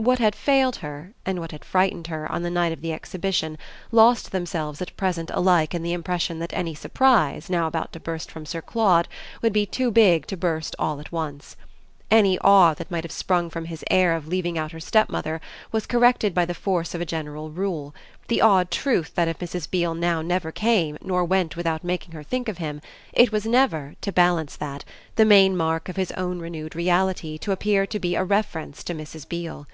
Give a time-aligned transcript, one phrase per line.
[0.00, 3.58] What had failed her and what had frightened her on the night of the Exhibition
[3.90, 8.30] lost themselves at present alike in the impression that any "surprise" now about to burst
[8.30, 9.08] from Sir Claude
[9.42, 11.56] would be too big to burst all at once.
[12.12, 15.40] Any awe that might have sprung from his air of leaving out her stepmother
[15.72, 17.92] was corrected by the force of a general rule,
[18.28, 19.68] the odd truth that if Mrs.
[19.68, 22.80] Beale now never came nor went without making her think of him,
[23.12, 24.84] it was never, to balance that,
[25.16, 28.94] the main mark of his own renewed reality to appear to be a reference to
[28.94, 29.28] Mrs.
[29.28, 29.66] Beale.